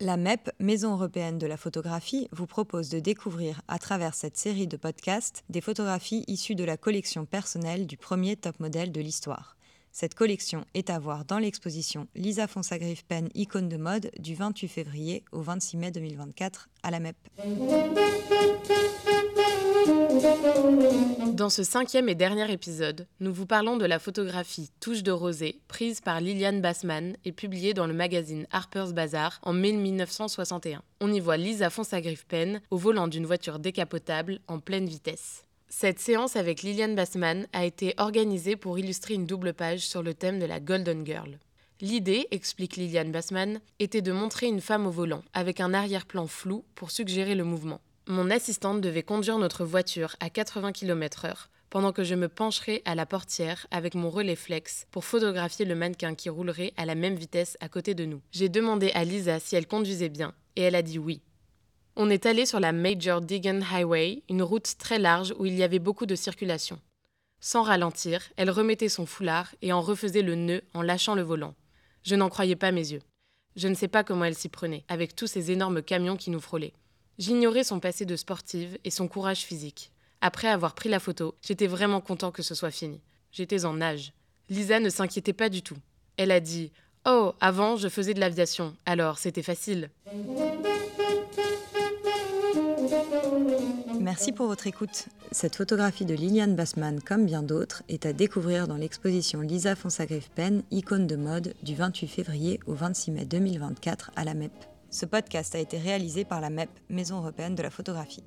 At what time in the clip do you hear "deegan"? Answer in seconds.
63.22-63.62